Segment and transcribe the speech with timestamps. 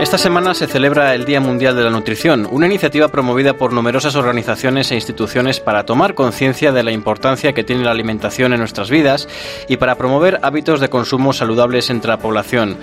[0.00, 4.14] Esta semana se celebra el Día Mundial de la Nutrición, una iniciativa promovida por numerosas
[4.14, 8.90] organizaciones e instituciones para tomar conciencia de la importancia que tiene la alimentación en nuestras
[8.90, 9.26] vidas
[9.68, 12.76] y para promover hábitos de consumo saludables entre la población.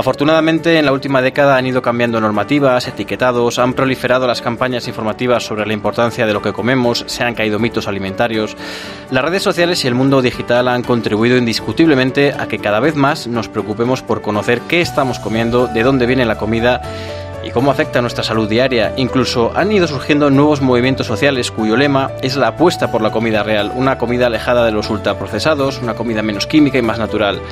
[0.00, 5.44] Afortunadamente, en la última década han ido cambiando normativas, etiquetados, han proliferado las campañas informativas
[5.44, 8.56] sobre la importancia de lo que comemos, se han caído mitos alimentarios.
[9.10, 13.26] Las redes sociales y el mundo digital han contribuido indiscutiblemente a que cada vez más
[13.26, 16.80] nos preocupemos por conocer qué estamos comiendo, de dónde viene la comida
[17.44, 18.94] y cómo afecta nuestra salud diaria.
[18.96, 23.42] Incluso han ido surgiendo nuevos movimientos sociales cuyo lema es la apuesta por la comida
[23.42, 27.42] real, una comida alejada de los ultraprocesados, una comida menos química y más natural.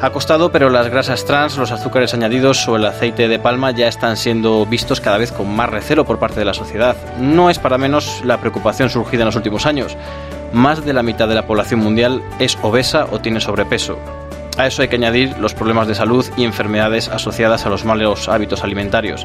[0.00, 3.88] Ha costado, pero las grasas trans, los azúcares añadidos o el aceite de palma ya
[3.88, 6.96] están siendo vistos cada vez con más recelo por parte de la sociedad.
[7.18, 9.96] No es para menos la preocupación surgida en los últimos años.
[10.52, 13.98] Más de la mitad de la población mundial es obesa o tiene sobrepeso.
[14.58, 18.28] A eso hay que añadir los problemas de salud y enfermedades asociadas a los malos
[18.28, 19.24] hábitos alimentarios.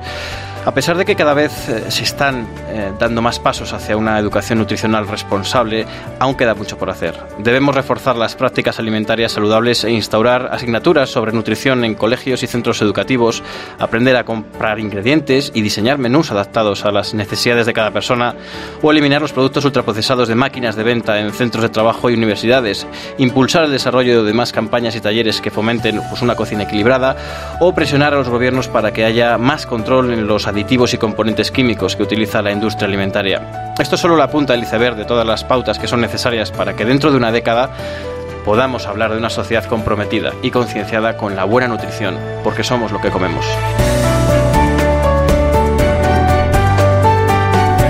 [0.66, 4.18] A pesar de que cada vez eh, se están eh, dando más pasos hacia una
[4.18, 5.86] educación nutricional responsable,
[6.20, 7.20] aún queda mucho por hacer.
[7.40, 12.82] Debemos reforzar las prácticas alimentarias saludables e instaurar asignaturas sobre nutrición en colegios y centros
[12.82, 13.44] educativos,
[13.78, 18.36] aprender a comprar ingredientes y diseñar menús adaptados a las necesidades de cada persona
[18.82, 22.88] o eliminar los productos ultraprocesados de máquinas de venta en centros de trabajo y universidades,
[23.18, 27.16] impulsar el desarrollo de más campañas y talleres que fomenten pues, una cocina equilibrada
[27.60, 31.52] o presionar a los gobiernos para que haya más control en los aditivos y componentes
[31.52, 33.74] químicos que utiliza la industria alimentaria.
[33.80, 36.76] Esto es solo la punta del iceberg de todas las pautas que son necesarias para
[36.76, 37.70] que dentro de una década
[38.44, 43.00] podamos hablar de una sociedad comprometida y concienciada con la buena nutrición, porque somos lo
[43.00, 43.46] que comemos.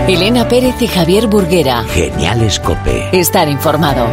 [0.08, 1.84] Elena Pérez y Javier Burguera.
[1.84, 3.10] Genial Escope.
[3.18, 4.06] Estar informado.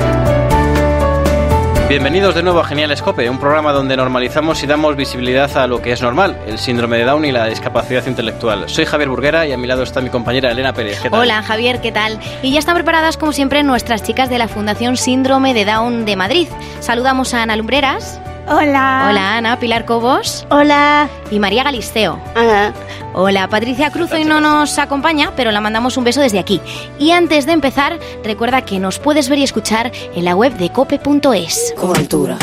[1.91, 5.83] Bienvenidos de nuevo a Genial Escope, un programa donde normalizamos y damos visibilidad a lo
[5.83, 8.69] que es normal, el síndrome de Down y la discapacidad intelectual.
[8.69, 11.03] Soy Javier Burguera y a mi lado está mi compañera Elena Pérez.
[11.11, 12.21] Hola Javier, ¿qué tal?
[12.45, 16.15] Y ya están preparadas como siempre nuestras chicas de la Fundación Síndrome de Down de
[16.15, 16.47] Madrid.
[16.79, 18.21] Saludamos a Ana Lumbreras.
[18.53, 19.07] Hola.
[19.09, 20.45] Hola Ana, Pilar Cobos.
[20.51, 21.09] Hola.
[21.31, 22.19] Y María Galisteo.
[22.35, 22.75] Hola.
[23.15, 26.61] Hola, Patricia Cruz hoy no nos acompaña, pero la mandamos un beso desde aquí.
[26.99, 30.71] Y antes de empezar, recuerda que nos puedes ver y escuchar en la web de
[30.73, 31.75] cope.es.
[31.77, 32.39] Con altura.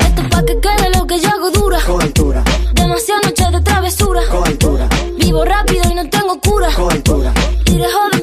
[0.00, 1.78] Esto pa' que quede lo que yo hago dura.
[1.84, 2.44] Con altura.
[2.72, 4.20] Demasiadas noches de travesura.
[4.30, 4.88] Con altura.
[5.18, 6.68] Vivo rápido y no tengo cura.
[6.72, 7.32] Con altura.
[7.66, 8.15] Iré joven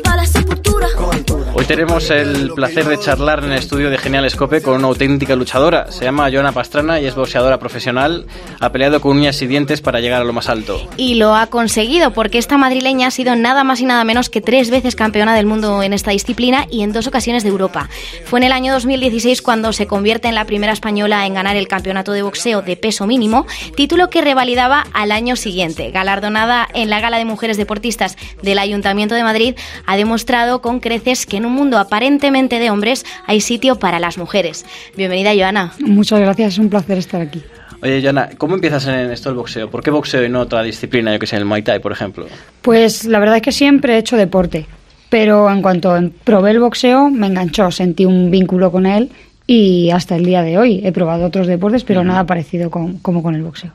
[1.63, 5.34] Hoy tenemos el placer de charlar en el estudio de Genial Escope con una auténtica
[5.34, 5.90] luchadora.
[5.94, 8.25] Se llama Joana Pastrana y es boxeadora profesional.
[8.59, 10.85] Ha peleado con uñas y dientes para llegar a lo más alto.
[10.97, 14.41] Y lo ha conseguido porque esta madrileña ha sido nada más y nada menos que
[14.41, 17.88] tres veces campeona del mundo en esta disciplina y en dos ocasiones de Europa.
[18.25, 21.69] Fue en el año 2016 cuando se convierte en la primera española en ganar el
[21.69, 23.47] campeonato de boxeo de peso mínimo,
[23.78, 25.91] título que revalidaba al año siguiente.
[25.91, 31.25] Galardonada en la Gala de Mujeres Deportistas del Ayuntamiento de Madrid, ha demostrado con creces
[31.25, 34.66] que en un mundo aparentemente de hombres hay sitio para las mujeres.
[34.97, 35.72] Bienvenida, Joana.
[35.79, 37.41] Muchas gracias, es un placer estar aquí.
[37.81, 39.69] Oye, Joana, ¿cómo empiezas en esto del boxeo?
[39.69, 42.25] ¿Por qué boxeo y no otra disciplina, yo que sé, el Muay Thai, por ejemplo?
[42.62, 44.66] Pues la verdad es que siempre he hecho deporte,
[45.09, 49.09] pero en cuanto probé el boxeo me enganchó, sentí un vínculo con él
[49.47, 53.24] y hasta el día de hoy he probado otros deportes, pero nada parecido con, como
[53.24, 53.72] con el boxeo.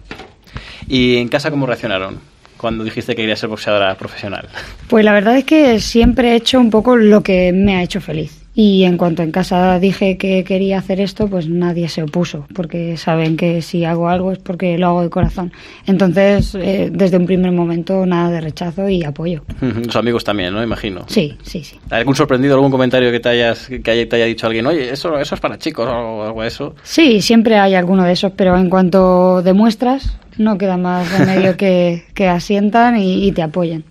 [0.86, 2.18] ¿Y en casa cómo reaccionaron?
[2.58, 4.48] Cuando dijiste que querías ser boxeadora profesional?
[4.88, 8.00] Pues la verdad es que siempre he hecho un poco lo que me ha hecho
[8.00, 8.38] feliz.
[8.60, 12.96] Y en cuanto en casa dije que quería hacer esto, pues nadie se opuso, porque
[12.96, 15.52] saben que si hago algo es porque lo hago de corazón.
[15.86, 19.44] Entonces, eh, desde un primer momento, nada de rechazo y apoyo.
[19.60, 20.60] Los amigos también, ¿no?
[20.60, 21.04] Imagino.
[21.06, 21.78] Sí, sí, sí.
[21.90, 25.36] ¿Algún sorprendido, algún comentario que te, hayas, que te haya dicho alguien, oye, eso, eso
[25.36, 26.74] es para chicos o algo de eso?
[26.82, 32.04] Sí, siempre hay alguno de esos, pero en cuanto demuestras, no queda más remedio que,
[32.14, 33.84] que asientan y, y te apoyen.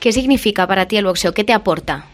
[0.00, 1.32] ¿Qué significa para ti el boxeo?
[1.32, 2.06] ¿Qué te aporta?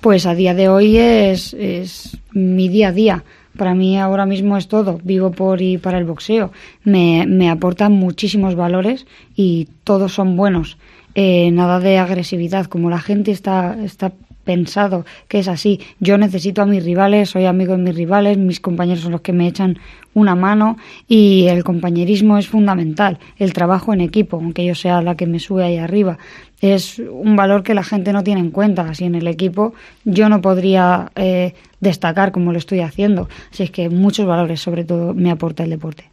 [0.00, 3.24] Pues a día de hoy es, es, mi día a día.
[3.56, 4.98] Para mí ahora mismo es todo.
[5.02, 6.52] Vivo por y para el boxeo.
[6.84, 10.76] Me, me aportan muchísimos valores y todos son buenos.
[11.14, 12.66] Eh, nada de agresividad.
[12.66, 14.12] Como la gente está, está
[14.44, 15.80] pensado que es así.
[16.00, 19.32] Yo necesito a mis rivales, soy amigo de mis rivales, mis compañeros son los que
[19.32, 19.78] me echan
[20.14, 20.76] una mano
[21.08, 25.38] y el compañerismo es fundamental, el trabajo en equipo, aunque yo sea la que me
[25.38, 26.18] sube ahí arriba,
[26.60, 28.82] es un valor que la gente no tiene en cuenta.
[28.82, 29.74] Así en el equipo
[30.04, 33.28] yo no podría eh, destacar como lo estoy haciendo.
[33.50, 36.11] Así es que muchos valores, sobre todo, me aporta el deporte.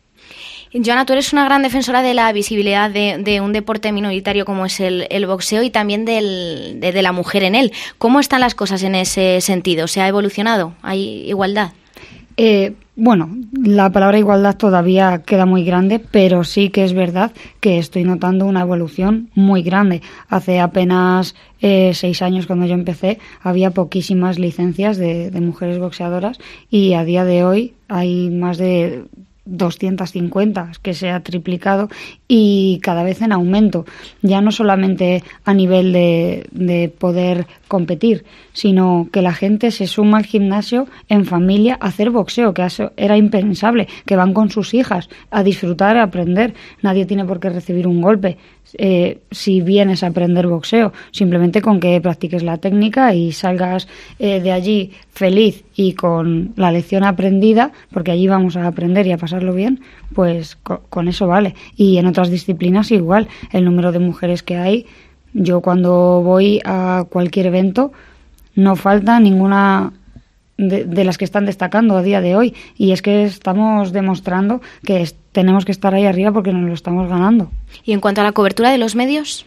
[0.71, 4.79] Joana, tú eres una gran defensora de la visibilidad de, un deporte minoritario como es
[4.79, 7.71] el, boxeo y también de, la mujer en él.
[7.97, 9.87] ¿Cómo están las cosas en ese sentido?
[9.87, 10.73] ¿Se ha evolucionado?
[10.83, 11.71] ¿Hay igualdad?
[12.37, 17.79] Eh, bueno, la palabra igualdad todavía queda muy grande, pero sí que es verdad que
[17.79, 20.01] estoy notando una evolución muy grande.
[20.27, 26.37] Hace apenas eh, seis años, cuando yo empecé, había poquísimas licencias de mujeres boxeadoras
[26.69, 29.05] y a día de hoy hay más de
[29.49, 31.89] 250, que se ha triplicado
[32.27, 33.85] y cada vez en aumento,
[34.21, 40.19] ya no solamente a nivel de, de, poder competir, sino que la gente se suma
[40.19, 42.67] al gimnasio en familia a hacer boxeo, que
[42.97, 47.49] era impensable, que van con sus hijas a disfrutar, a aprender, nadie tiene por qué
[47.49, 48.37] recibir un golpe,
[48.77, 53.87] eh, si vienes a aprender boxeo, simplemente con que practiques la técnica y salgas
[54.19, 59.11] eh, de allí feliz y con la lección aprendida, porque allí vamos a aprender y
[59.11, 59.81] a pasarlo bien,
[60.13, 60.57] pues
[60.89, 61.55] con eso vale.
[61.75, 64.85] Y en otras disciplinas igual, el número de mujeres que hay,
[65.33, 67.91] yo cuando voy a cualquier evento,
[68.55, 69.93] no falta ninguna
[70.59, 72.53] de, las que están destacando a día de hoy.
[72.77, 75.01] Y es que estamos demostrando que
[75.39, 77.49] tenemos que estar ahí arriba porque nos lo estamos ganando.
[77.85, 79.45] ¿Y en cuanto a la cobertura de los medios?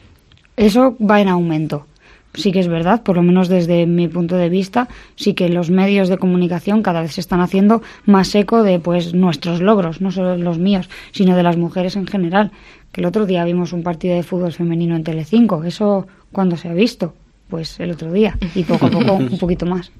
[0.56, 1.86] Eso va en aumento.
[2.32, 5.68] Sí que es verdad, por lo menos desde mi punto de vista, sí que los
[5.68, 10.10] medios de comunicación cada vez se están haciendo más eco de pues nuestros logros, no
[10.10, 12.52] solo los míos, sino de las mujeres en general.
[12.90, 16.70] Que el otro día vimos un partido de fútbol femenino en Telecinco, eso cuando se
[16.70, 17.12] ha visto,
[17.50, 19.92] pues el otro día y poco a poco un poquito más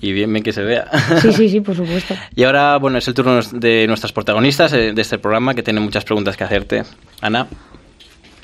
[0.00, 0.88] y bien, bien que se vea.
[1.20, 2.14] Sí, sí, sí, por supuesto.
[2.34, 5.82] Y ahora, bueno, es el turno de nuestras protagonistas eh, de este programa que tienen
[5.82, 6.84] muchas preguntas que hacerte.
[7.20, 7.46] Ana.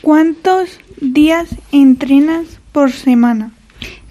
[0.03, 3.53] ¿Cuántos días entrenas por semana?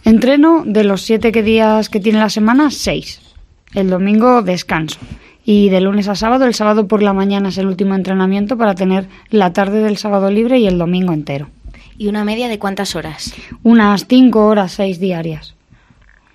[0.05, 3.21] Entreno de los siete días que tiene la semana, seis.
[3.73, 4.99] El domingo descanso.
[5.45, 8.75] Y de lunes a sábado, el sábado por la mañana es el último entrenamiento para
[8.75, 11.49] tener la tarde del sábado libre y el domingo entero.
[11.97, 13.33] ¿Y una media de cuántas horas?
[13.63, 15.55] Unas cinco horas, seis diarias.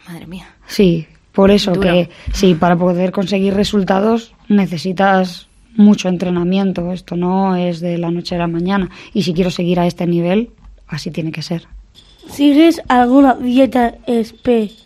[0.06, 0.47] Madre mía.
[0.67, 6.93] Sí, por eso que sí, para poder conseguir resultados necesitas mucho entrenamiento.
[6.93, 8.91] Esto no es de la noche a la mañana.
[9.12, 10.51] Y si quiero seguir a este nivel,
[10.87, 11.67] así tiene que ser.
[12.29, 14.79] ¿Sigues alguna dieta específica?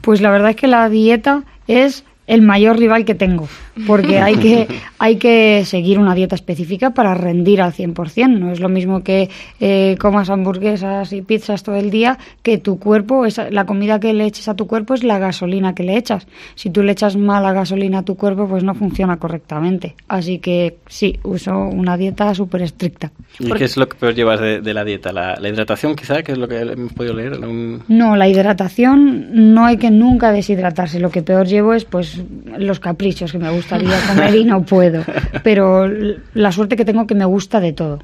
[0.00, 3.48] Pues la verdad es que la dieta es el mayor rival que tengo,
[3.86, 4.68] porque hay que,
[4.98, 8.38] hay que seguir una dieta específica para rendir al 100%.
[8.38, 9.28] No es lo mismo que
[9.60, 14.12] eh, comas hamburguesas y pizzas todo el día, que tu cuerpo, esa, la comida que
[14.12, 16.26] le eches a tu cuerpo es la gasolina que le echas.
[16.54, 19.94] Si tú le echas mala gasolina a tu cuerpo, pues no funciona correctamente.
[20.08, 23.12] Así que sí, uso una dieta súper estricta.
[23.38, 25.12] ¿Y qué es lo que peor llevas de, la dieta?
[25.12, 27.38] ¿La, hidratación quizá, que es lo que hemos podido leer?
[27.40, 31.00] No, la hidratación no hay que nunca deshidratarse.
[31.00, 32.22] Lo que peor llevo es pues
[32.58, 35.02] los caprichos que me gustaría comer y no puedo.
[35.42, 35.88] Pero
[36.34, 37.98] la suerte que tengo que me gusta de todo.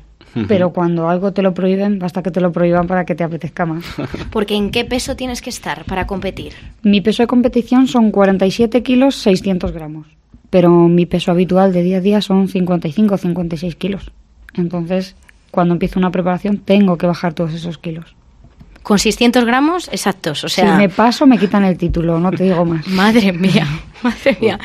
[0.49, 3.67] Pero cuando algo te lo prohíben, basta que te lo prohíban para que te apetezca
[3.67, 3.85] más.
[4.31, 6.55] Porque ¿en qué peso tienes que estar para competir?
[6.83, 10.07] Mi peso de competición son 47 kilos 600 gramos.
[10.49, 14.11] Pero mi peso habitual de día a día son 55 56 kilos.
[14.55, 15.17] Entonces,
[15.51, 18.17] cuando empiezo una preparación, tengo que bajar todos esos kilos
[18.83, 20.45] con 600 gramos exactos.
[20.45, 22.87] O sea, si me paso, me quitan el título, no te digo más.
[22.89, 23.67] Madre mía,
[24.03, 24.59] madre mía.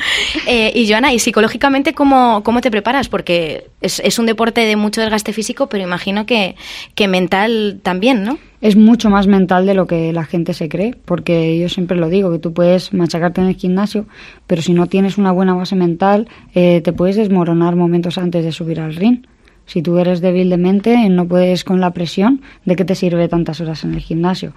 [0.46, 3.08] Eh, y Joana, ¿y psicológicamente cómo, cómo te preparas?
[3.08, 6.56] Porque es, es, un deporte de mucho desgaste físico, pero imagino que,
[6.94, 8.38] que mental también, ¿no?
[8.60, 12.08] Es mucho más mental de lo que la gente se cree, porque yo siempre lo
[12.08, 14.06] digo, que tú puedes machacarte en el gimnasio,
[14.48, 18.50] pero si no tienes una buena base mental, eh, te puedes desmoronar momentos antes de
[18.50, 19.20] subir al ring.
[19.68, 23.28] Si tú eres débil de mente, no puedes con la presión, ¿de qué te sirve
[23.28, 24.54] tantas horas en el gimnasio?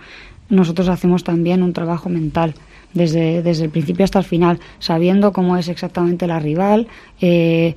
[0.50, 2.54] Nosotros hacemos también un trabajo mental,
[2.94, 6.88] desde, desde el principio hasta el final, sabiendo cómo es exactamente la rival,
[7.20, 7.76] eh,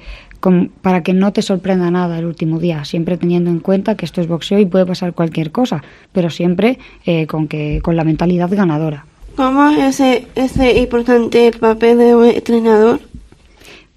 [0.80, 4.20] para que no te sorprenda nada el último día, siempre teniendo en cuenta que esto
[4.20, 8.50] es boxeo y puede pasar cualquier cosa, pero siempre eh, con, que, con la mentalidad
[8.50, 9.06] ganadora.
[9.36, 13.00] ¿Cómo es ese, ese importante el papel de entrenador?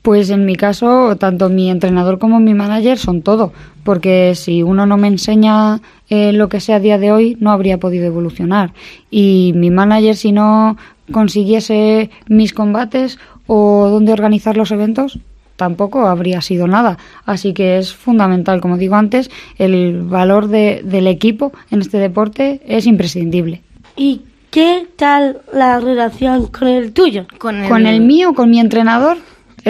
[0.08, 3.52] Pues en mi caso, tanto mi entrenador como mi manager son todo,
[3.84, 7.52] porque si uno no me enseña eh, lo que sea a día de hoy, no
[7.52, 8.72] habría podido evolucionar.
[9.12, 10.78] Y mi manager, si no
[11.12, 15.20] consiguiese mis combates o dónde organizar los eventos,
[15.58, 16.98] tampoco habría sido nada.
[17.26, 22.62] Así que es fundamental, como digo antes, el valor de, del equipo en este deporte
[22.66, 23.62] es imprescindible.
[23.98, 24.22] ¿Y
[24.52, 27.26] qué tal la relación con el tuyo?
[27.40, 29.18] Con el, ¿Con el mío, con mi entrenador?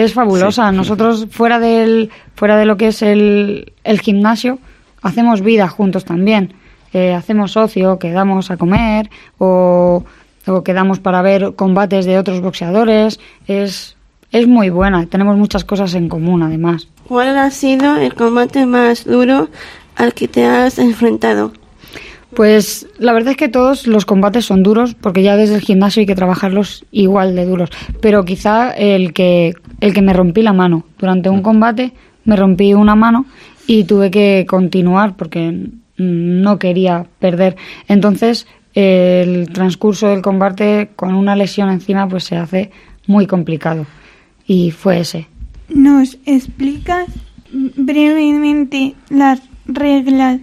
[0.04, 0.70] Es fabulosa.
[0.70, 4.58] Nosotros fuera del fuera de lo que es el, el gimnasio
[5.02, 6.54] hacemos vida juntos también.
[6.92, 10.04] Eh, hacemos ocio, quedamos a comer o,
[10.46, 13.18] o, quedamos para ver combates de otros boxeadores.
[13.48, 13.96] Es,
[14.30, 15.04] es muy buena.
[15.06, 16.88] Tenemos muchas cosas en común además.
[17.08, 19.48] ¿Cuál ha sido el combate más duro
[19.96, 21.52] al que te has enfrentado?
[22.34, 26.00] Pues la verdad es que todos los combates son duros porque ya desde el gimnasio
[26.00, 27.70] hay que trabajarlos igual de duros.
[28.00, 30.84] Pero quizá el que, el que me rompí la mano.
[30.98, 31.92] Durante un combate
[32.24, 33.26] me rompí una mano
[33.66, 37.56] y tuve que continuar porque no quería perder.
[37.88, 42.70] Entonces el transcurso del combate con una lesión encima pues se hace
[43.06, 43.86] muy complicado.
[44.46, 45.26] Y fue ese.
[45.68, 47.06] ¿Nos explicas
[47.52, 50.40] brevemente las reglas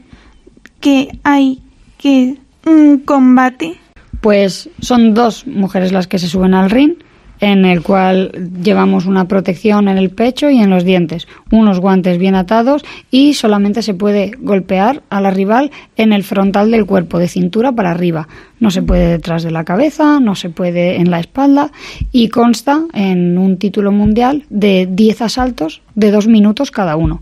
[0.80, 1.62] que hay
[2.06, 3.78] un combate?
[4.22, 6.94] Pues son dos mujeres las que se suben al ring,
[7.40, 8.32] en el cual
[8.64, 13.34] llevamos una protección en el pecho y en los dientes, unos guantes bien atados y
[13.34, 17.92] solamente se puede golpear a la rival en el frontal del cuerpo, de cintura para
[17.92, 18.28] arriba.
[18.60, 21.72] No se puede detrás de la cabeza, no se puede en la espalda
[22.12, 27.22] y consta en un título mundial de 10 asaltos de dos minutos cada uno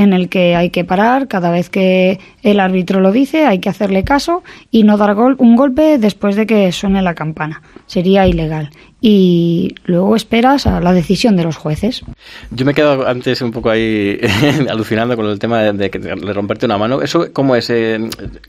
[0.00, 3.68] en el que hay que parar cada vez que el árbitro lo dice, hay que
[3.68, 7.60] hacerle caso y no dar gol un golpe después de que suene la campana.
[7.84, 12.02] Sería ilegal y luego esperas a la decisión de los jueces.
[12.50, 14.20] Yo me he quedado antes un poco ahí
[14.68, 17.00] alucinando con el tema de, le romperte una mano.
[17.00, 17.70] ¿Eso cómo es?
[17.70, 17.98] Eh,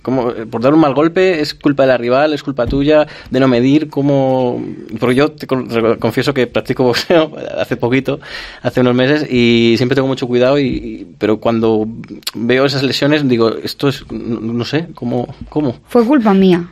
[0.01, 3.39] ¿cómo, ¿Por dar un mal golpe es culpa de la rival, es culpa tuya, de
[3.39, 3.89] no medir?
[3.89, 4.61] ¿Cómo?
[4.99, 8.19] Porque yo te confieso que practico boxeo hace poquito,
[8.61, 11.87] hace unos meses, y siempre tengo mucho cuidado, y, pero cuando
[12.33, 15.75] veo esas lesiones digo, esto es, no, sé, ¿cómo, ¿cómo?
[15.87, 16.67] Fue culpa mía.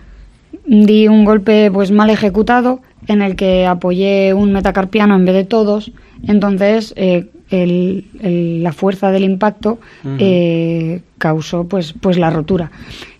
[0.66, 5.46] Di un golpe pues mal ejecutado en el que apoyé un metacarpiano en vez de
[5.46, 5.92] todos,
[6.28, 7.30] entonces eh,
[8.62, 9.80] la fuerza del impacto
[10.18, 12.72] eh, causó pues, pues la rotura.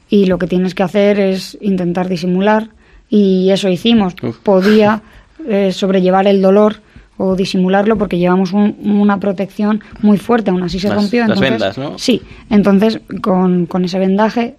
[0.10, 2.70] Y lo que tienes que hacer es intentar disimular
[3.10, 4.16] y eso hicimos.
[4.44, 5.02] Podía
[5.48, 6.78] eh, sobrellevar el dolor
[7.18, 11.22] o disimularlo porque llevamos una protección muy fuerte, aún así se rompió.
[11.22, 12.00] Entonces, las vendas, ¿no?
[12.00, 14.56] Sí, entonces con, con ese vendaje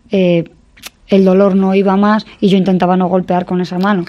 [1.11, 4.05] el dolor no iba más y yo intentaba no golpear con esa mano.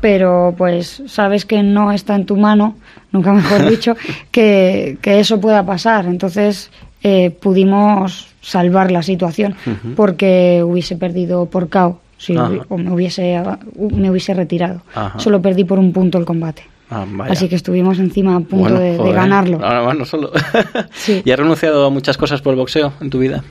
[0.00, 2.76] Pero pues sabes que no está en tu mano,
[3.12, 3.96] nunca mejor dicho,
[4.30, 6.06] que, eso pueda pasar.
[6.06, 6.70] Entonces
[7.02, 9.54] eh, pudimos salvar la situación
[9.94, 13.40] porque hubiese perdido por KO si o me hubiese,
[13.76, 14.82] me hubiese retirado.
[15.18, 16.64] Solo perdí por un punto el combate.
[16.90, 19.64] Ah, Así que estuvimos encima a punto de, ganarlo.
[19.64, 20.32] Ahora, solo.
[21.24, 23.44] ¿Y has renunciado a muchas cosas por el boxeo en tu vida?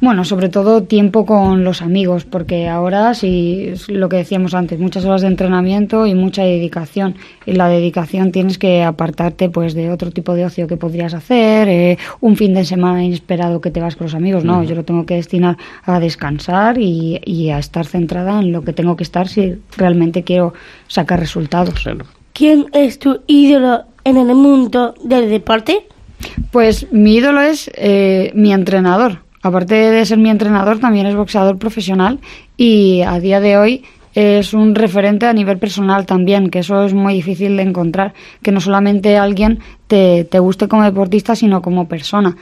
[0.00, 4.78] Bueno, sobre todo tiempo con los amigos, porque ahora sí es lo que decíamos antes,
[4.78, 7.16] muchas horas de entrenamiento y mucha dedicación.
[7.46, 11.68] Y la dedicación tienes que apartarte pues de otro tipo de ocio que podrías hacer,
[11.68, 14.44] eh, un fin de semana inesperado que te vas con los amigos.
[14.44, 18.62] No, yo lo tengo que destinar a descansar y, y, a estar centrada en lo
[18.62, 20.54] que tengo que estar si realmente quiero
[20.86, 21.88] sacar resultados.
[22.34, 25.86] ¿Quién es tu ídolo en el mundo del deporte?
[26.52, 31.58] Pues mi ídolo es eh, mi entrenador aparte de ser mi entrenador, también es boxeador
[31.58, 32.18] profesional
[32.56, 36.94] y a día de hoy es un referente a nivel personal también, que eso es
[36.94, 41.86] muy difícil de encontrar, que no solamente alguien te, te guste como deportista, sino como
[41.86, 42.36] persona,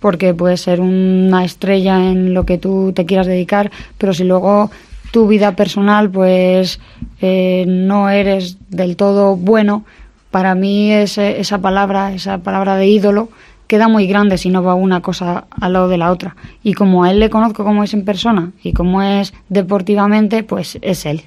[0.00, 4.70] porque puede ser una estrella en lo que tú te quieras dedicar, pero si luego
[5.12, 6.80] tu vida personal pues
[7.20, 9.84] eh, no eres del todo bueno,
[10.30, 13.28] para mí esa palabra, esa palabra de ídolo,
[13.66, 16.36] queda muy grande si no va una cosa al lado de la otra.
[16.62, 20.78] Y como a él le conozco como es en persona y como es deportivamente, pues
[20.82, 21.22] es él.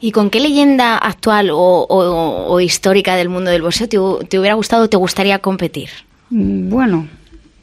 [0.00, 3.98] ¿Y con qué leyenda actual o, histórica del mundo del boxeo te,
[4.38, 5.90] hubiera gustado o te gustaría competir?
[6.30, 7.08] Mm, bueno,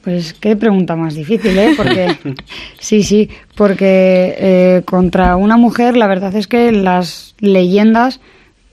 [0.03, 1.73] pues qué pregunta más difícil, ¿eh?
[1.77, 2.17] Porque
[2.79, 8.19] sí, sí, porque eh, contra una mujer la verdad es que las leyendas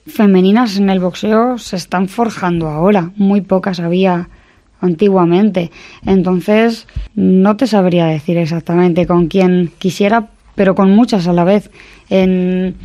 [0.06, 3.10] femeninas en el boxeo se están forjando ahora.
[3.16, 4.28] Muy pocas había
[4.80, 5.70] antiguamente.
[6.04, 11.70] Entonces, no te sabría decir exactamente con quién quisiera, pero con muchas a la vez.
[12.10, 12.76] En,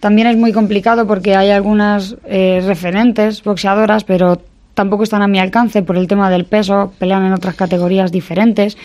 [0.00, 4.42] también es muy complicado porque hay algunas eh, referentes boxeadoras, pero
[4.74, 8.76] tampoco están a mi alcance por el tema del peso, pelean en otras categorías diferentes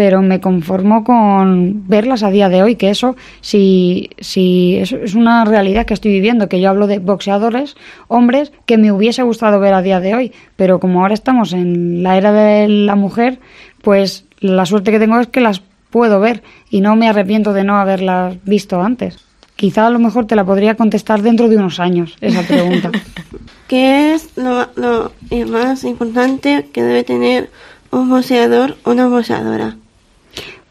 [0.00, 5.14] pero me conformo con verlas a día de hoy, que eso si, si es, es
[5.14, 7.76] una realidad que estoy viviendo, que yo hablo de boxeadores,
[8.08, 12.02] hombres, que me hubiese gustado ver a día de hoy, pero como ahora estamos en
[12.02, 13.40] la era de la mujer,
[13.82, 17.64] pues la suerte que tengo es que las puedo ver y no me arrepiento de
[17.64, 19.18] no haberlas visto antes.
[19.54, 22.90] Quizá a lo mejor te la podría contestar dentro de unos años, esa pregunta.
[23.68, 25.12] ¿Qué es lo, lo
[25.48, 27.50] más importante que debe tener
[27.90, 29.76] un boxeador o una boxeadora?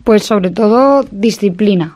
[0.04, 1.96] Pues sobre todo disciplina.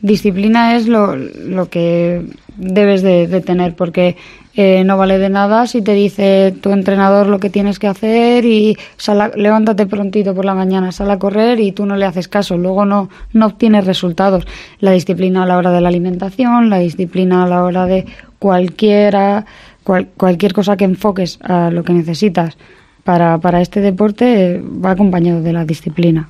[0.00, 2.22] disciplina es lo, lo que
[2.56, 4.16] debes de, de tener, porque
[4.54, 8.44] eh, no vale de nada si te dice tu entrenador lo que tienes que hacer
[8.44, 12.04] y sal a- levántate prontito por la mañana, sal a correr y tú no le
[12.06, 14.46] haces caso, luego no, no obtienes resultados.
[14.80, 18.06] La disciplina a la hora de la alimentación, la disciplina a la hora de
[18.40, 19.46] cualquiera,
[19.84, 22.56] cual- cualquier cosa que enfoques a lo que necesitas
[23.04, 26.28] para, para este deporte eh, va acompañado de la disciplina.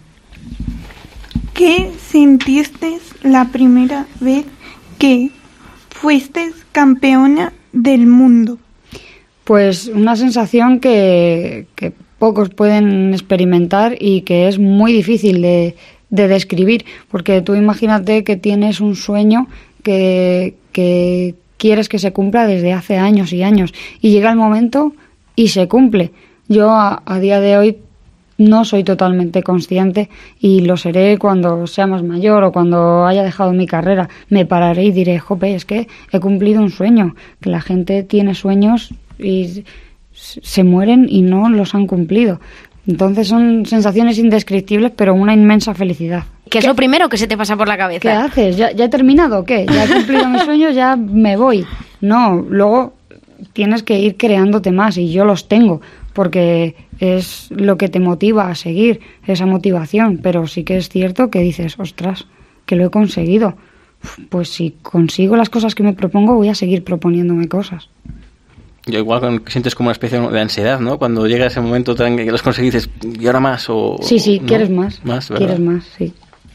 [1.55, 4.47] ¿Qué sentiste la primera vez
[4.99, 5.31] que
[5.91, 8.59] fuiste campeona del mundo?
[9.45, 15.75] Pues una sensación que, que pocos pueden experimentar y que es muy difícil de,
[16.11, 19.49] de describir, porque tú imagínate que tienes un sueño
[19.83, 20.55] que,
[21.57, 24.93] quieres que se cumpla desde hace años y años y llega el momento
[25.35, 26.13] y se cumple.
[26.49, 27.79] Yo a día de hoy
[28.39, 30.09] no soy totalmente consciente
[30.41, 34.09] y lo seré cuando sea más mayor o cuando haya dejado mi carrera.
[34.29, 38.35] Me pararé y diré, jope, es que he cumplido un sueño, que la gente tiene
[38.35, 39.65] sueños y
[40.13, 42.41] se mueren y no los han cumplido.
[42.87, 46.25] Entonces son sensaciones indescriptibles, pero una inmensa felicidad.
[46.49, 48.25] ¿Qué es lo primero que se te pasa por la ¿Qué cabeza?
[48.25, 48.57] haces?
[48.57, 49.67] ¿Ya, ya he terminado qué?
[49.71, 50.71] ¿Ya he cumplido mi sueño?
[50.71, 51.67] ¿Ya me voy?
[52.01, 52.95] No, luego
[53.53, 55.81] tienes que ir creándote más y yo los tengo
[56.15, 60.19] porque es lo que te motiva a seguir, esa motivación.
[60.23, 62.27] Pero sí que es cierto que dices, ostras,
[62.67, 63.57] que lo he conseguido.
[64.29, 67.89] Pues si consigo las cosas que me propongo, voy a seguir proponiéndome cosas.
[68.87, 70.99] Yo igual sientes como una especie de ansiedad, ¿no?
[70.99, 72.91] Cuando llega ese momento tan que los conseguís, dices,
[73.21, 73.67] ¿y ahora más?
[73.69, 74.47] O, Sí, sí, ¿no?
[74.47, 75.05] quieres más.
[75.05, 75.47] Más, ¿verdad?
[75.47, 76.15] quieres más, sí.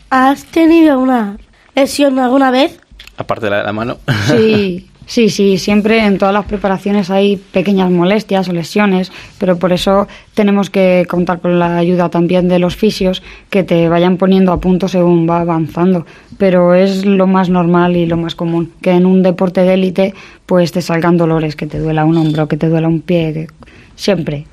[0.10, 1.38] ¿Has tenido una
[1.76, 2.80] lesión alguna vez?
[3.18, 3.98] Aparte de la, la mano.
[4.28, 9.72] Sí, sí, sí, siempre en todas las preparaciones hay pequeñas molestias o lesiones, pero por
[9.74, 14.52] eso tenemos que contar con la ayuda también de los fisios que te vayan poniendo
[14.52, 16.06] a punto según va avanzando.
[16.38, 20.14] Pero es lo más normal y lo más común, que en un deporte de élite
[20.46, 23.48] pues te salgan dolores, que te duela un hombro, que te duela un pie, que-
[23.96, 24.46] siempre.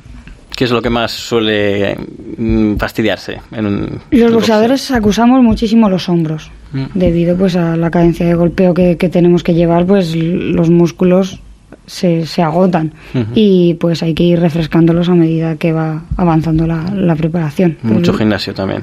[0.54, 1.96] ¿Qué es lo que más suele
[2.36, 3.40] mm, fastidiarse?
[3.52, 6.84] En un, Los boxeadores acusamos muchísimo los hombros, Mm.
[6.94, 11.40] debido pues a la cadencia de golpeo que, que tenemos que llevar, pues los músculos
[11.86, 12.92] se, se agotan
[13.34, 17.76] y pues hay que ir refrescándolos a medida que va avanzando la, la preparación.
[17.82, 18.82] Mucho gimnasio también.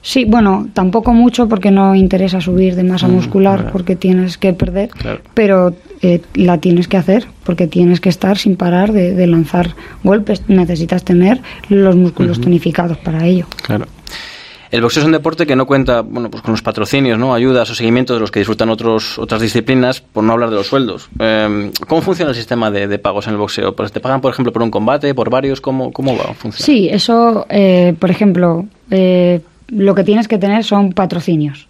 [0.00, 3.72] Sí, bueno, tampoco mucho porque no interesa subir de masa Mm, muscular claro.
[3.72, 5.20] porque tienes que perder, Claro.
[5.34, 9.74] pero eh, la tienes que hacer porque tienes que estar sin parar de, de lanzar
[10.04, 10.42] golpes.
[10.48, 13.46] Necesitas tener los músculos tonificados para ello.
[13.62, 13.86] Claro.
[14.70, 17.34] El boxeo es un deporte que no cuenta bueno, pues con los patrocinios, ¿no?
[17.34, 20.66] ayudas o seguimientos de los que disfrutan otros, otras disciplinas, por no hablar de los
[20.66, 21.08] sueldos.
[21.18, 23.74] Eh, ¿Cómo funciona el sistema de, pagos en el boxeo?
[23.74, 25.60] Pues ¿Te pagan, por ejemplo, por un combate, por varios?
[25.60, 26.34] ¿Cómo, cómo va?
[26.34, 26.66] Funciona?
[26.66, 31.68] Sí, eso, eh, por ejemplo, eh, lo que tienes que tener son patrocinios.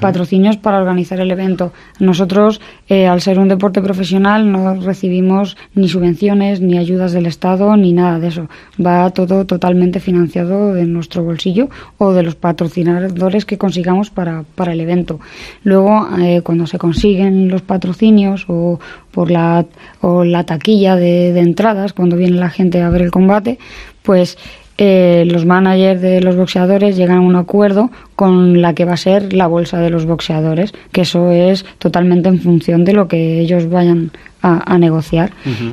[0.00, 1.72] Patrocinios para organizar el evento.
[2.00, 7.76] Nosotros, eh, al ser un deporte profesional, no recibimos ni subvenciones, ni ayudas del Estado,
[7.76, 8.48] ni nada de eso.
[8.84, 14.72] Va todo totalmente financiado de nuestro bolsillo o de los patrocinadores que consigamos para, para
[14.72, 15.20] el evento.
[15.62, 18.80] Luego, eh, cuando se consiguen los patrocinios o
[19.12, 19.64] por la,
[20.00, 23.58] o la taquilla de entradas, cuando viene la gente a ver el combate,
[24.02, 24.38] pues
[24.78, 28.96] eh, los managers de los boxeadores llegan a un acuerdo con la que va a
[28.96, 33.40] ser la bolsa de los boxeadores, que eso es totalmente en función de lo que
[33.40, 35.32] ellos vayan a, a negociar.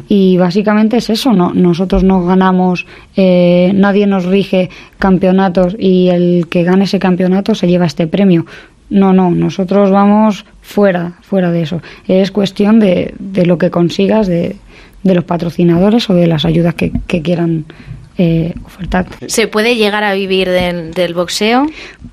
[0.10, 6.48] Y básicamente es eso, no, nosotros no ganamos, eh, nadie nos rige campeonatos y el
[6.50, 8.46] que gane ese campeonato se lleva este premio.
[8.90, 11.82] No, no, nosotros vamos fuera, fuera de eso.
[12.08, 14.56] Es cuestión de, de lo que consigas de,
[15.04, 17.66] de los patrocinadores o de las ayudas que, que quieran
[18.18, 19.06] eh, ofertar.
[19.28, 21.66] ¿Se puede llegar a vivir del, del boxeo?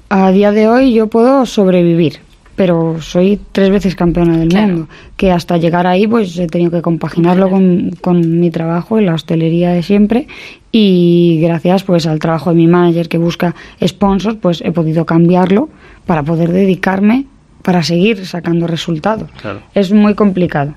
[0.08, 2.18] A día de hoy yo puedo sobrevivir,
[2.56, 4.66] pero soy tres veces campeona del Claro.
[4.68, 9.06] mundo, que hasta llegar ahí pues he tenido que compaginarlo con, con mi trabajo en
[9.06, 10.26] la hostelería de siempre
[10.70, 13.54] y gracias pues al trabajo de mi manager que busca
[13.86, 15.68] sponsors pues he podido cambiarlo
[16.06, 17.26] para poder dedicarme
[17.62, 19.30] para seguir sacando resultados.
[19.40, 19.60] Claro.
[19.72, 20.74] Es muy complicado.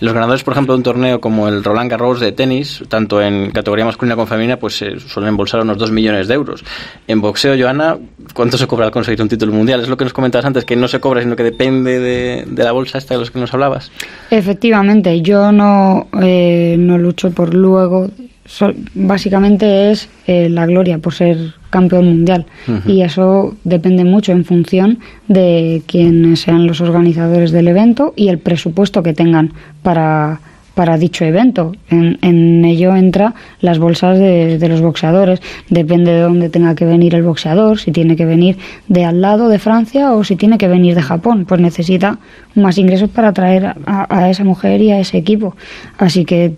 [0.00, 3.50] Los ganadores, por ejemplo, de un torneo como el Roland Garros de tenis, tanto en
[3.50, 6.64] categoría masculina como femenina, pues eh, suelen embolsar unos 2 millones de euros.
[7.06, 7.98] En boxeo, Joana,
[8.34, 9.80] ¿cuánto se cobra al conseguir un título mundial?
[9.80, 12.64] Es lo que nos comentabas antes, que no se cobra, sino que depende de, de
[12.64, 13.90] la bolsa esta de los que nos hablabas.
[14.30, 18.08] Efectivamente, yo no, eh, no lucho por luego.
[18.50, 21.36] So- básicamente es eh, la gloria por ser
[21.70, 22.46] campeón mundial.
[22.86, 28.38] Y eso depende mucho en función de quiénes sean los organizadores del evento y el
[28.38, 29.52] presupuesto que tengan
[29.84, 30.40] para,
[30.74, 31.72] para dicho evento.
[31.90, 35.40] En, en ello entra las bolsas de, de los boxeadores.
[35.68, 38.56] Depende de dónde tenga que venir el boxeador, si tiene que venir
[38.88, 41.44] de al lado de Francia o si tiene que venir de Japón.
[41.46, 42.18] Pues necesita
[42.56, 45.54] más ingresos para traer a, a esa mujer y a ese equipo.
[45.98, 46.54] Así que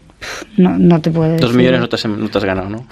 [0.56, 2.86] no, no te puedo Dos millones no te, has, no te has ganado, ¿no?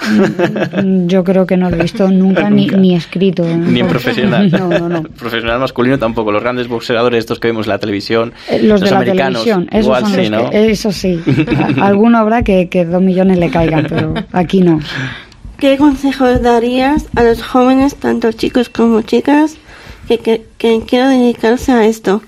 [1.07, 2.77] Yo creo que no lo he visto nunca, Ni, Nunca.
[2.77, 3.45] ni escrito.
[3.45, 4.51] Ni en profesional.
[4.61, 5.03] No, no, no.
[5.19, 6.33] Profesional masculino tampoco.
[6.33, 8.33] Los grandes boxeadores estos que vemos en la televisión.
[8.49, 10.51] Eh, Los, de la americanos, televisión, esos igual son sí, los ¿no?
[10.51, 11.21] que, eso sí.
[11.81, 14.81] Alguno habrá que, que dos millones le caigan, pero aquí no.
[15.59, 19.57] ¿Qué consejos darías a los jóvenes, tanto chicos como chicas,
[20.09, 22.23] que, que, que quieran dedicarse a esto?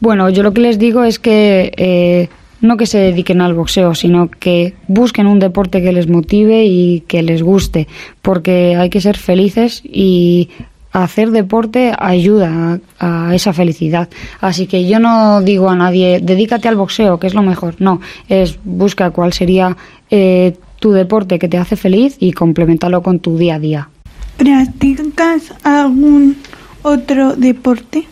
[0.00, 2.28] Bueno, yo lo que les digo es que eh,
[2.62, 7.00] no que se dediquen al boxeo, sino que busquen un deporte que les motive y
[7.00, 7.88] que les guste,
[8.22, 10.48] porque hay que ser felices y
[10.92, 14.08] hacer deporte ayuda a, esa felicidad.
[14.40, 17.74] Así que yo no digo a nadie, dedícate al boxeo, que es lo mejor.
[17.78, 19.76] No, es busca cuál sería
[20.10, 23.88] eh, tu deporte que te hace feliz y complementalo con tu día a día.
[24.36, 26.36] ¿Practicas algún
[26.82, 28.06] otro deporte?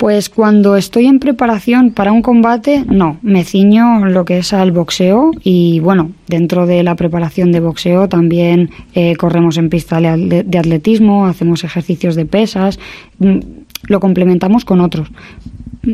[0.00, 4.72] Pues cuando estoy en preparación para un combate, no, me ciño lo que es al
[4.72, 10.08] boxeo y bueno, dentro de la preparación de boxeo también eh, corremos en pista de
[10.08, 12.78] atle- de atletismo, hacemos ejercicios de pesas,
[13.18, 13.40] mm,
[13.88, 15.08] lo complementamos con otros
[15.82, 15.90] mm,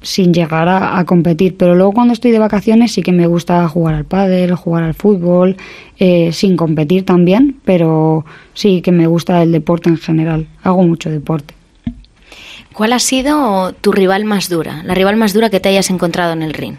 [0.00, 3.68] sin llegar a, a competir, pero luego cuando estoy de vacaciones sí que me gusta
[3.68, 5.58] jugar al pádel, jugar al fútbol,
[5.98, 11.10] eh, sin competir también, pero sí que me gusta el deporte en general, hago mucho
[11.10, 11.52] deporte.
[12.72, 14.82] ¿Cuál ha sido tu rival más dura?
[14.84, 16.76] La rival más dura que te hayas encontrado en el ring.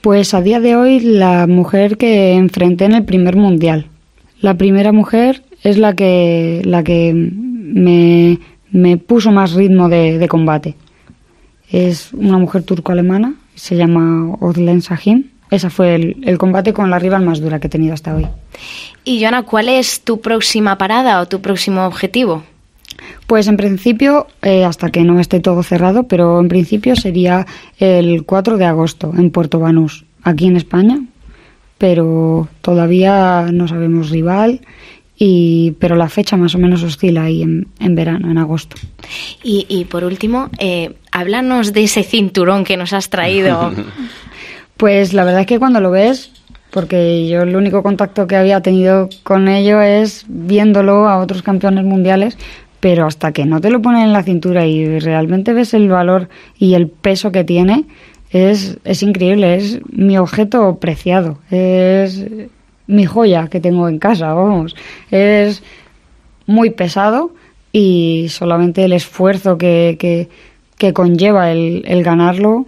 [0.00, 3.86] Pues a día de hoy la mujer que enfrenté en el primer mundial.
[4.40, 8.38] La primera mujer es la que, la que me,
[8.70, 10.76] me puso más ritmo de, de combate.
[11.70, 15.24] Es una mujer turco-alemana, se llama Odlen Sahim.
[15.50, 18.26] Esa fue el, el combate con la rival más dura que he tenido hasta hoy.
[19.04, 22.44] Y Joana, ¿cuál es tu próxima parada o tu próximo objetivo?
[23.26, 27.46] Pues en principio, eh, hasta que no esté todo cerrado, pero en principio sería
[27.78, 31.00] el 4 de agosto en Puerto Banús, aquí en España,
[31.78, 34.60] pero todavía no sabemos rival,
[35.20, 38.76] y, pero la fecha más o menos oscila ahí en, en verano, en agosto.
[39.42, 43.72] Y, y por último, eh, háblanos de ese cinturón que nos has traído.
[44.78, 46.30] Pues la verdad es que cuando lo ves,
[46.70, 51.84] porque yo el único contacto que había tenido con ello es viéndolo a otros campeones
[51.84, 52.38] mundiales,
[52.80, 56.28] pero hasta que no te lo ponen en la cintura y realmente ves el valor
[56.58, 57.84] y el peso que tiene,
[58.30, 62.24] es, es increíble, es mi objeto preciado, es
[62.86, 64.76] mi joya que tengo en casa, vamos,
[65.10, 65.62] es
[66.46, 67.34] muy pesado
[67.72, 70.28] y solamente el esfuerzo que, que,
[70.76, 72.66] que conlleva el, el ganarlo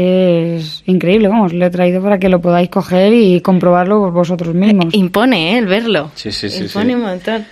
[0.00, 4.54] es increíble, vamos, lo he traído para que lo podáis coger y comprobarlo por vosotros
[4.54, 4.94] mismos.
[4.94, 5.58] Impone, ¿eh?
[5.58, 6.12] El verlo.
[6.14, 6.94] Sí, sí, sí, Impone sí.
[6.94, 7.44] un montón.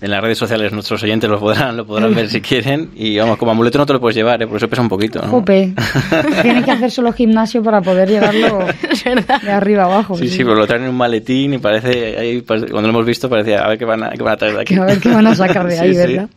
[0.00, 2.90] En las redes sociales nuestros oyentes lo podrán, lo podrán ver si quieren.
[2.94, 4.46] Y vamos, como amuleto no te lo puedes llevar, ¿eh?
[4.46, 5.20] por eso pesa un poquito.
[5.22, 5.28] ¿no?
[5.28, 5.72] Jope,
[6.42, 8.58] tienes que hacer solo gimnasio para poder llevarlo
[9.42, 10.16] de arriba abajo.
[10.16, 13.06] Sí, sí, pero lo traen en un maletín y parece, ahí, parece- cuando lo hemos
[13.06, 14.74] visto parecía, a ver qué van a, qué van a traer de aquí.
[14.74, 16.28] A ver qué van a sacar de ahí, ¿verdad?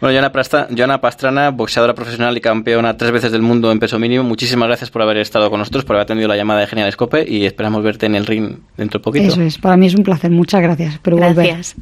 [0.00, 3.98] Bueno, Joana, Prasta- Joana Pastrana, boxeadora profesional y campeona tres veces del mundo en peso
[3.98, 6.90] mínimo, muchísimas gracias por haber estado con nosotros, por haber atendido la llamada de Genial
[6.92, 9.26] Scope y esperamos verte en el ring dentro de poquito.
[9.28, 10.94] Eso es, para mí es un placer, muchas gracias.
[10.94, 11.16] Espero.
[11.16, 11.74] Gracias.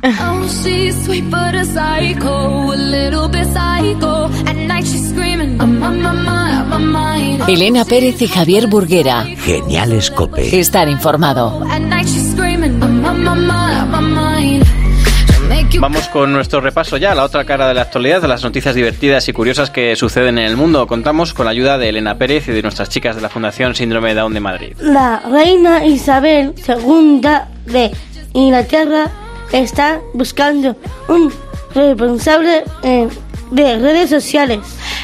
[7.48, 9.24] Elena Pérez y Javier Burguera.
[9.24, 10.58] Genial Escope.
[10.58, 11.62] Estar informado.
[15.78, 18.74] Vamos con nuestro repaso ya, a la otra cara de la actualidad, de las noticias
[18.74, 20.86] divertidas y curiosas que suceden en el mundo.
[20.86, 24.08] Contamos con la ayuda de Elena Pérez y de nuestras chicas de la Fundación Síndrome
[24.08, 24.76] de Down de Madrid.
[24.80, 27.20] La reina Isabel II
[27.66, 27.90] de
[28.32, 29.10] Inglaterra
[29.52, 30.76] está buscando
[31.08, 31.32] un
[31.74, 33.08] responsable eh,
[33.50, 34.60] de redes sociales.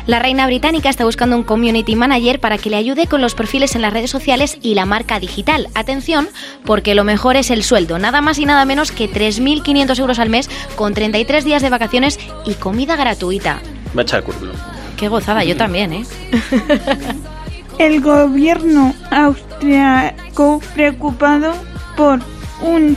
[0.06, 3.74] La reina británica está buscando un community manager para que le ayude con los perfiles
[3.74, 5.68] en las redes sociales y la marca digital.
[5.74, 6.28] Atención,
[6.64, 10.28] porque lo mejor es el sueldo, nada más y nada menos que 3.500 euros al
[10.28, 13.60] mes con 33 días de vacaciones y comida gratuita.
[13.96, 14.56] Va a echar el currículum.
[14.96, 16.04] Qué gozada, yo también, ¿eh?
[17.78, 21.54] El gobierno austriaco preocupado
[21.96, 22.20] por
[22.60, 22.96] un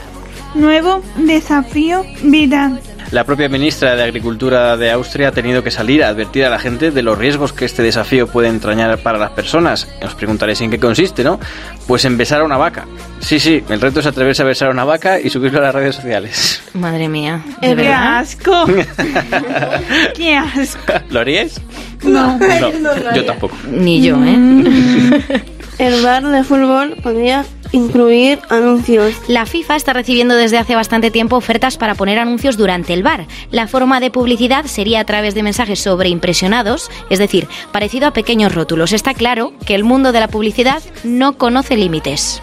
[0.54, 2.80] nuevo desafío viral.
[3.16, 6.60] La propia ministra de Agricultura de Austria ha tenido que salir a advertir a la
[6.60, 9.88] gente de los riesgos que este desafío puede entrañar para las personas.
[10.04, 11.40] Os preguntaréis en qué consiste, ¿no?
[11.88, 12.86] Pues en besar a una vaca.
[13.22, 15.76] Sí, sí, el reto es atreverse a besar a una vaca y subirlo a las
[15.76, 16.62] redes sociales.
[16.74, 17.42] Madre mía.
[17.62, 18.18] ¿de ¡Qué verdad?
[18.18, 18.66] asco!
[20.14, 20.94] ¡Qué asco!
[21.10, 21.62] ¿Lo haríais?
[22.04, 22.38] No.
[22.38, 23.56] No, yo tampoco.
[23.72, 25.42] Ni yo, ¿eh?
[25.78, 27.46] el bar de fútbol podría
[27.76, 29.14] incluir anuncios.
[29.28, 33.28] La FIFA está recibiendo desde hace bastante tiempo ofertas para poner anuncios durante el bar.
[33.52, 38.56] La forma de publicidad sería a través de mensajes sobreimpresionados, es decir, parecido a pequeños
[38.56, 38.94] rótulos.
[38.94, 42.42] Está claro que el mundo de la publicidad no conoce límites.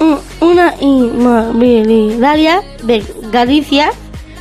[0.00, 3.90] Un- Una inmobiliaria de Galicia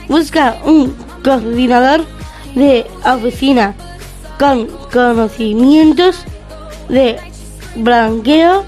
[0.08, 2.06] busca un coordinador
[2.54, 3.74] de oficina
[4.40, 6.24] con conocimientos
[6.90, 7.18] de
[7.76, 8.64] blanqueo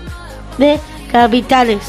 [0.58, 0.80] de
[1.12, 1.80] capitales.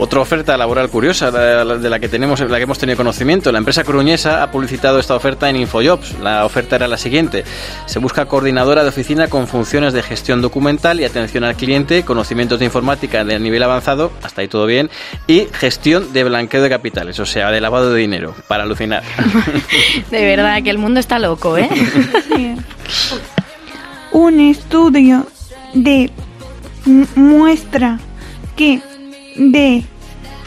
[0.00, 3.50] Otra oferta laboral curiosa de la que tenemos, la que hemos tenido conocimiento.
[3.50, 6.20] La empresa coruñesa ha publicitado esta oferta en Infojobs.
[6.20, 7.42] La oferta era la siguiente:
[7.86, 12.60] se busca coordinadora de oficina con funciones de gestión documental y atención al cliente, conocimientos
[12.60, 14.88] de informática de nivel avanzado, hasta ahí todo bien,
[15.26, 19.02] y gestión de blanqueo de capitales, o sea, de lavado de dinero, para alucinar.
[20.12, 21.68] De verdad que el mundo está loco, ¿eh?
[24.12, 25.26] Un estudio
[25.74, 26.10] de
[26.86, 27.98] mu- muestra
[28.58, 28.82] que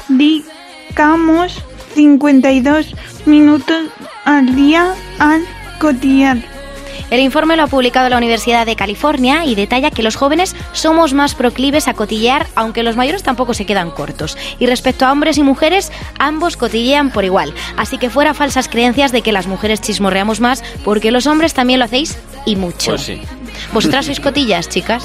[0.09, 1.63] dedicamos
[1.95, 2.93] 52
[3.25, 3.85] minutos
[4.25, 5.43] al día al
[5.79, 6.37] cotillar.
[7.09, 11.13] El informe lo ha publicado la Universidad de California y detalla que los jóvenes somos
[11.13, 14.37] más proclives a cotillear, aunque los mayores tampoco se quedan cortos.
[14.59, 17.53] Y respecto a hombres y mujeres, ambos cotillean por igual.
[17.77, 21.79] Así que fuera falsas creencias de que las mujeres chismorreamos más, porque los hombres también
[21.79, 22.91] lo hacéis y mucho.
[22.91, 23.21] Pues sí.
[23.73, 25.03] ¿Vosotras sois cotillas, chicas?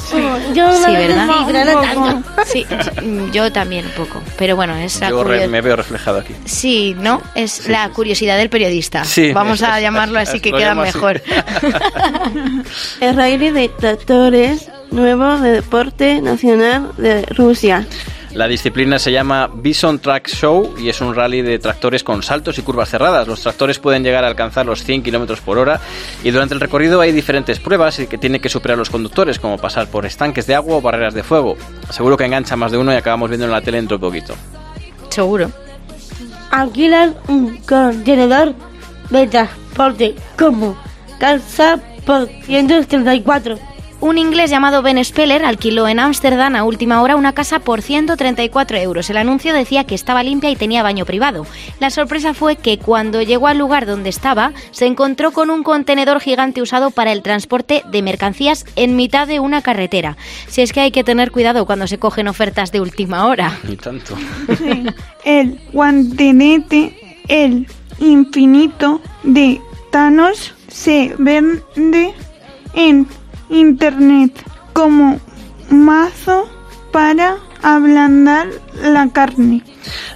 [0.55, 1.27] Yo Sí, vez ¿verdad?
[1.29, 2.29] sí, pero no tanto.
[2.47, 2.67] Sí,
[3.33, 4.21] yo también un poco.
[4.37, 6.35] Pero bueno, es la Yo me veo reflejado aquí.
[6.47, 7.23] Sí, ¿no?
[7.37, 9.05] Es la curiosidad del periodista.
[9.05, 11.23] Sí, Vamos a llamarlo es- así que queda mejor.
[13.01, 17.87] El rally de tractores nuevo de deporte nacional de Rusia.
[18.37, 22.59] La disciplina se llama Bison Track Show y es un rally de tractores con saltos
[22.59, 23.27] y curvas cerradas.
[23.27, 25.81] Los tractores pueden llegar a alcanzar los 100 kilómetros por hora
[26.23, 29.57] y durante el recorrido hay diferentes pruebas y que tienen que superar los conductores, como
[29.57, 31.57] pasar por estanques de agua o barreras de fuego.
[31.89, 34.35] Seguro que engancha más de uno y acabamos viendo en la tele dentro de poquito.
[35.09, 35.51] Seguro.
[36.51, 38.53] Alquilan un contenedor
[39.09, 40.77] de transporte como
[41.19, 43.76] calza por 134.
[44.07, 48.77] Un inglés llamado Ben Speller alquiló en Ámsterdam a última hora una casa por 134
[48.77, 49.11] euros.
[49.11, 51.45] El anuncio decía que estaba limpia y tenía baño privado.
[51.81, 56.21] La sorpresa fue que cuando llegó al lugar donde estaba, se encontró con un contenedor
[56.21, 60.17] gigante usado para el transporte de mercancías en mitad de una carretera.
[60.47, 63.59] Si es que hay que tener cuidado cuando se cogen ofertas de última hora.
[63.69, 64.15] Ni tanto.
[64.57, 64.87] Sí.
[65.25, 67.67] El guantelete, el
[67.99, 72.15] infinito de Thanos se vende
[72.73, 73.09] en
[73.51, 74.33] internet
[74.73, 75.21] como
[75.71, 76.49] mazo
[76.93, 78.49] para ablandar
[78.83, 79.63] la carne.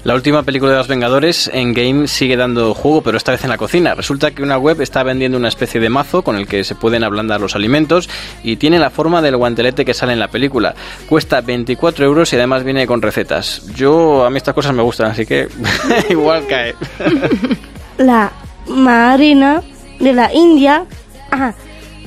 [0.04, 3.58] La última película de los Vengadores, Endgame, sigue dando juego, pero esta vez en la
[3.58, 3.94] cocina.
[3.94, 7.04] Resulta que una web está vendiendo una especie de mazo con el que se pueden
[7.04, 8.08] ablandar los alimentos
[8.42, 10.74] y tiene la forma del guantelete que sale en la película.
[11.08, 13.66] Cuesta 24 euros y además viene con recetas.
[13.74, 15.48] Yo, a mí estas cosas me gustan, así que
[16.08, 16.74] igual cae.
[17.98, 18.32] La
[18.66, 19.62] Marina
[19.98, 20.86] de la India
[21.30, 21.52] ha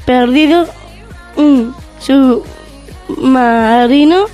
[0.06, 0.68] perdido
[1.36, 1.76] un
[3.17, 4.26] submarino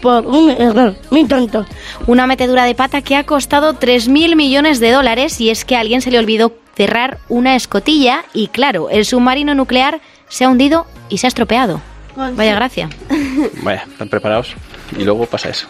[0.00, 0.96] por un error.
[1.10, 1.64] Muy tonto.
[2.06, 5.80] Una metedura de pata que ha costado 3.000 millones de dólares y es que a
[5.80, 10.86] alguien se le olvidó cerrar una escotilla y claro, el submarino nuclear se ha hundido
[11.08, 11.80] y se ha estropeado.
[12.16, 12.90] Vaya gracia.
[13.62, 14.54] Vaya, están preparados.
[14.98, 15.66] Y luego pasa eso.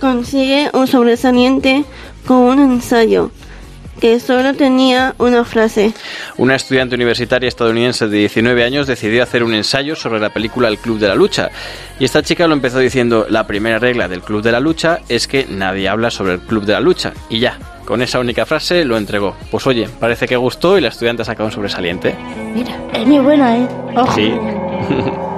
[0.00, 1.84] Consigue un sobresaliente
[2.26, 3.30] con un ensayo
[4.00, 5.92] que solo tenía una frase.
[6.36, 10.78] Una estudiante universitaria estadounidense de 19 años decidió hacer un ensayo sobre la película El
[10.78, 11.50] Club de la Lucha.
[11.98, 15.26] Y esta chica lo empezó diciendo, la primera regla del Club de la Lucha es
[15.26, 17.12] que nadie habla sobre el Club de la Lucha.
[17.28, 19.36] Y ya, con esa única frase lo entregó.
[19.50, 22.14] Pues oye, parece que gustó y la estudiante ha sacado un sobresaliente.
[22.54, 22.76] Mira.
[22.92, 23.68] Es muy buena, ¿eh?
[23.96, 24.14] Ojo.
[24.14, 24.32] Sí.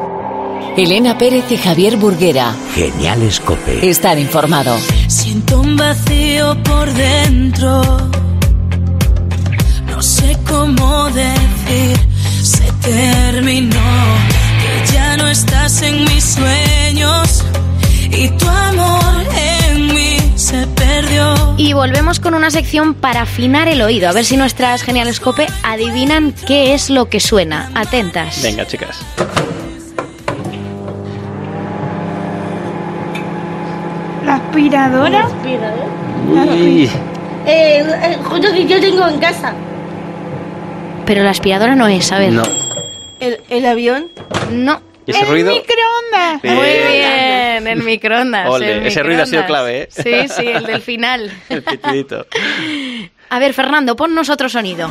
[0.77, 2.55] Elena Pérez y Javier Burguera.
[2.75, 3.89] Genial Escope.
[3.89, 4.77] Estar informado.
[5.09, 7.83] Siento un vacío por dentro.
[9.97, 11.97] No sé cómo decir,
[12.43, 13.81] se terminó.
[14.61, 17.43] Que ya no estás en mis sueños
[18.11, 21.55] y tu amor en mí se perdió.
[21.57, 26.35] Y volvemos con una sección para afinar el oído, a ver si nuestras genialescope adivinan
[26.47, 27.71] qué es lo que suena.
[27.75, 28.43] Atentas.
[28.43, 28.99] Venga, chicas.
[34.27, 35.27] La aspiradora.
[36.53, 36.85] Uy.
[37.47, 39.55] Eh, eh, justo que yo tengo en casa.
[41.07, 42.33] Pero la aspiradora no es, a ver.
[42.33, 42.43] No.
[43.21, 44.11] El, el avión.
[44.51, 44.83] No.
[45.07, 45.53] ¿Y ese el ruido?
[45.55, 46.43] microondas.
[46.43, 46.55] Bien.
[46.57, 48.51] Muy bien, el microondas.
[48.51, 49.89] Ole, el ese ruido ha sido clave, ¿eh?
[49.91, 51.31] Sí, sí, el del final.
[51.49, 52.27] El pitidito.
[53.31, 54.89] A ver, Fernando, ponnos otro sonido.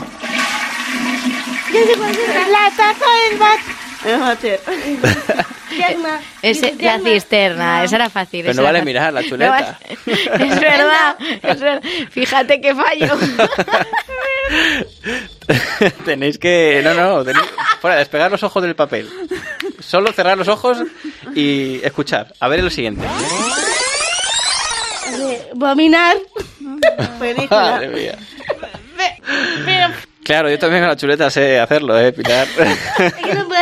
[2.51, 3.60] La taza del bat.
[5.82, 6.56] El váter.
[6.56, 6.98] cisterna.
[6.98, 8.42] La cisterna, esa era fácil.
[8.44, 8.86] Pero no vale fácil.
[8.86, 9.52] mirar la No chuleta.
[9.52, 10.26] vas- es
[10.60, 11.82] verdad, es verdad.
[12.12, 13.18] Fíjate qué fallo.
[16.06, 16.82] tenéis que...
[16.84, 17.46] No, no, tenéis...
[17.82, 19.10] Fuera, despegar los ojos del papel.
[19.80, 20.80] Solo cerrar los ojos
[21.36, 22.34] y escuchar.
[22.40, 23.06] A ver el siguiente.
[25.20, 26.18] Eh, Vominar.
[27.50, 28.18] Madre mía.
[30.24, 32.48] Claro, yo también con la chuleta sé hacerlo, ¿eh, Pilar?
[32.98, 33.62] Es que no puedo.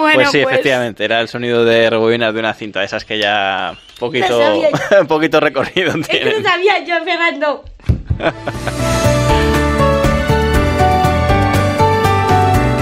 [0.00, 3.74] Bueno, pues sí, efectivamente, era el sonido de rebobinas de una cinta, esas que ya
[3.98, 4.62] poquito,
[5.08, 6.42] poquito recorrido Es que tienen.
[6.42, 7.64] no sabía yo, Fernando.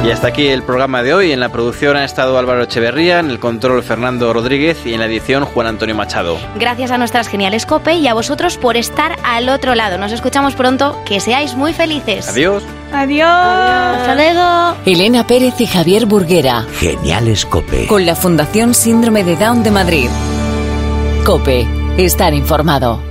[0.05, 1.33] Y hasta aquí el programa de hoy.
[1.33, 5.07] En la producción ha estado Álvaro Echeverría, en el control Fernando Rodríguez y en la
[5.07, 6.39] edición Juan Antonio Machado.
[6.59, 9.99] Gracias a nuestras geniales COPE y a vosotros por estar al otro lado.
[9.99, 10.99] Nos escuchamos pronto.
[11.05, 12.29] Que seáis muy felices.
[12.29, 12.63] Adiós.
[12.93, 13.29] Adiós.
[13.29, 14.77] Hasta luego.
[14.87, 16.65] Elena Pérez y Javier Burguera.
[16.79, 17.87] Geniales Cope.
[17.87, 20.09] Con la Fundación Síndrome de Down de Madrid.
[21.25, 21.67] Cope.
[21.99, 23.08] Estar informado.